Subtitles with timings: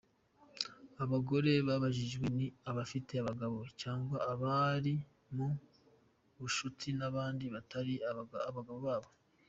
[1.03, 4.95] Abagore babajijwe ni abafite abagabo, cyangwa abari
[5.35, 5.47] mu
[6.37, 9.09] bucuti n’abandi batari abagabo babo.